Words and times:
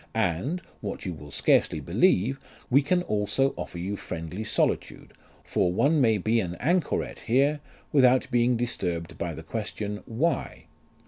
And 0.15 0.63
(what 0.81 1.05
you 1.05 1.13
will 1.13 1.29
scarcely 1.29 1.79
believe) 1.79 2.39
we 2.71 2.81
can 2.81 3.03
also 3.03 3.53
offer 3.55 3.77
you 3.77 3.95
friendly 3.95 4.43
solitude, 4.43 5.13
for 5.43 5.71
one 5.71 6.01
may 6.01 6.17
be 6.17 6.39
an 6.39 6.55
anchoret 6.59 7.19
here 7.27 7.59
without 7.91 8.31
being 8.31 8.57
disturbed 8.57 9.19
by 9.19 9.35
the 9.35 9.43
question, 9.43 10.01
Why 10.07 10.65